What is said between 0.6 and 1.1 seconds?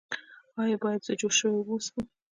زه باید